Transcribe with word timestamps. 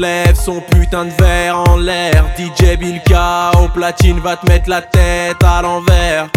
lève 0.00 0.34
son 0.34 0.60
putain 0.60 1.04
de 1.04 1.22
verre 1.22 1.58
en 1.58 1.76
l'air. 1.76 2.24
DJ 2.36 2.76
Bilka 2.78 3.50
au 3.62 3.68
platine 3.68 4.18
va 4.20 4.36
te 4.36 4.50
mettre 4.50 4.68
la 4.68 4.80
tête 4.80 5.42
à 5.44 5.62
l'envers. 5.62 6.28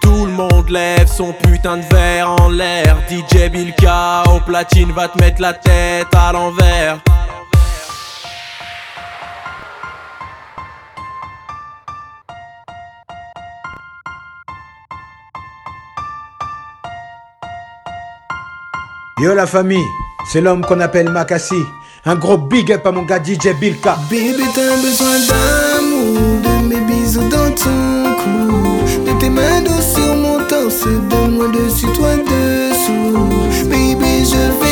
Tout 0.00 0.26
le 0.26 0.32
monde 0.32 0.68
lève 0.68 1.06
son 1.06 1.32
putain 1.32 1.76
de 1.76 1.94
verre 1.94 2.30
en 2.30 2.48
l'air. 2.48 2.98
DJ 3.08 3.48
Bilka 3.50 4.24
au 4.34 4.40
platine 4.40 4.92
va 4.92 5.08
te 5.08 5.18
mettre 5.22 5.40
la 5.40 5.52
tête 5.52 6.08
à 6.14 6.32
l'envers. 6.32 6.98
Yo 19.18 19.34
la 19.34 19.46
famille, 19.46 19.86
c'est 20.32 20.40
l'homme 20.40 20.64
qu'on 20.64 20.80
appelle 20.80 21.08
Makassi. 21.08 21.62
Un 22.04 22.16
gros 22.16 22.36
big 22.36 22.72
up 22.72 22.84
à 22.84 22.90
mon 22.90 23.02
gars 23.02 23.22
DJ 23.22 23.54
Bilka. 23.60 23.96
Bébé, 24.10 24.42
t'as 24.52 24.76
besoin 24.82 25.20
d'amour, 25.28 26.40
de 26.42 26.66
mes 26.66 26.80
bisous 26.80 27.28
dans 27.28 27.54
ton 27.54 28.16
cou, 28.16 29.04
de 29.06 29.20
tes 29.20 29.30
mains 29.30 29.60
douces 29.60 29.94
sur 29.94 30.16
mon 30.16 30.38
torse, 30.48 30.84
de 30.84 31.30
moi 31.30 31.46
dessus, 31.46 31.86
toi 31.94 32.16
dessous. 32.16 33.68
Baby, 33.68 34.24
je 34.24 34.64
vais 34.64 34.71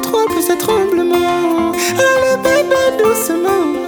doucement, 0.00 1.72
oh 1.98 2.96
doucement, 2.98 3.87